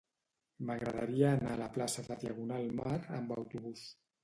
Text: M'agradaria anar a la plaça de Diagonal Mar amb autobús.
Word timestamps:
M'agradaria 0.69 1.27
anar 1.33 1.51
a 1.57 1.59
la 1.61 1.69
plaça 1.77 2.05
de 2.09 2.19
Diagonal 2.25 2.75
Mar 2.83 2.99
amb 3.21 3.39
autobús. 3.39 3.89